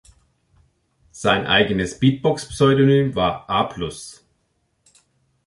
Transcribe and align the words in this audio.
Sein 1.11 1.45
eigenes 1.45 1.99
Beatbox-Pseudonym 1.99 3.13
war 3.13 3.47
A-Plus. 3.51 4.25